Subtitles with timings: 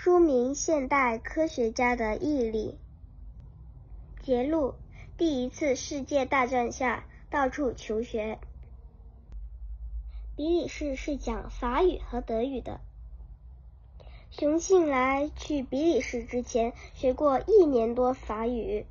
[0.00, 2.78] 书名《现代科学家的毅力》。
[4.24, 4.76] 结录：
[5.16, 8.38] 第一次世界大战下，到处求学。
[10.36, 12.80] 比利士是讲法语和德语的。
[14.30, 18.86] 熊庆来去比利时之前学过一年多法语，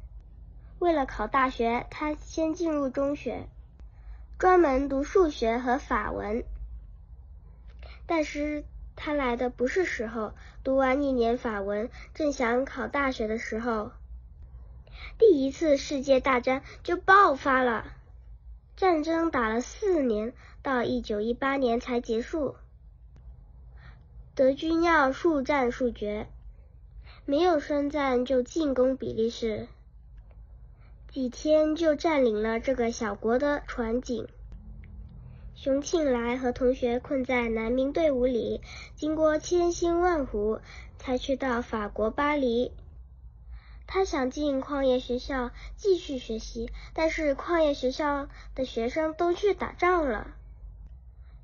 [0.78, 3.48] 为了考大学，他先进入中学，
[4.38, 6.44] 专门读数学和法文。
[8.06, 8.66] 但是
[8.98, 13.92] 他来的不是时候，读完一年法文，正想考大学的时候，
[15.20, 17.94] 第一次世界大战就爆发了。
[18.76, 22.56] 战争打了四年，到一九一八年才结束。
[24.36, 26.28] 德军要速战速决，
[27.26, 29.68] 没有宣战就进攻比利时，
[31.12, 34.28] 几天就占领了这个小国的船井。
[35.60, 38.62] 熊庆来和同学困在难民队伍里，
[38.96, 40.60] 经过千辛万苦
[41.00, 42.72] 才去到法国巴黎。
[43.88, 50.36] 他想进矿业学校继续学习，但是矿业学校的学生都去打仗了，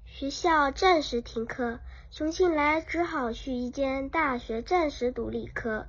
[0.06, 1.80] 学校暂时停课。
[2.12, 5.88] 熊庆来只好去一间大学暂时读理科。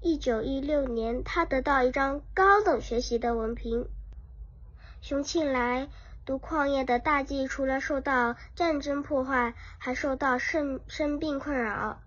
[0.00, 3.86] 一九一六年，他得到一张高等学习的文凭。
[5.00, 5.88] 熊庆来
[6.24, 12.00] 读矿业的大计，除了受到战争破坏，还受到肾生病困扰。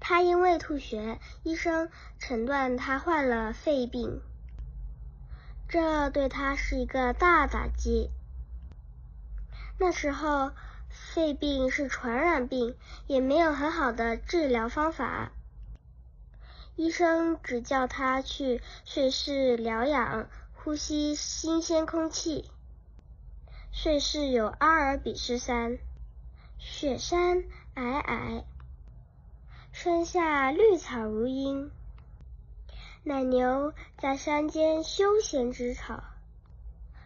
[0.00, 4.20] 他因为吐血，医生诊断他患了肺病，
[5.68, 8.10] 这对他是一个大打击。
[9.78, 10.52] 那时候。
[10.90, 12.74] 肺病是传染病，
[13.06, 15.30] 也没有很好的治疗方法。
[16.76, 18.62] 医生只叫他去
[18.94, 22.50] 瑞士疗养，呼吸新鲜空气。
[23.84, 25.78] 瑞士有阿尔卑斯山，
[26.58, 27.44] 雪山
[27.76, 28.42] 皑皑，
[29.70, 31.70] 山下绿草如茵，
[33.04, 36.02] 奶牛在山间休闲吃草，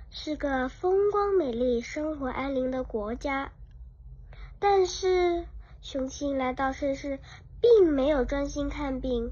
[0.08, 3.52] 是个风光美丽、生活安宁的国家。
[4.58, 5.44] 但是，
[5.82, 7.18] 熊庆来到瑞士，
[7.60, 9.30] 并没有专心看病，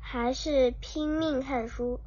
[0.00, 2.00] 还是拼命看书。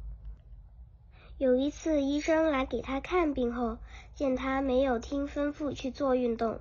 [1.38, 3.78] 有一次，医生来给他看病后，
[4.12, 6.58] 见他没有听吩咐去做运动，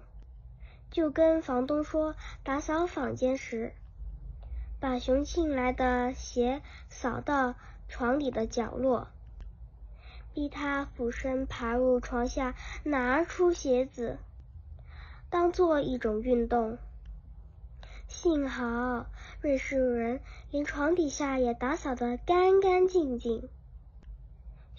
[0.91, 3.73] 就跟房东说：打扫房间时，
[4.79, 7.55] 把熊庆来的鞋扫到
[7.89, 9.07] 床底的角落，
[10.35, 14.19] 逼他俯身爬入床下，拿出鞋子。
[15.31, 16.77] 当做一种运动。
[18.07, 19.07] 幸好
[19.41, 20.21] 瑞士人
[20.51, 23.49] 连床底下也打扫得干干净净。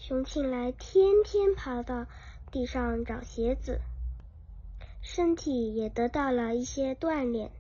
[0.01, 2.07] 熊庆来天天爬到
[2.53, 3.81] 地上找鞋子，
[5.03, 7.51] 身体也得到了一些锻炼。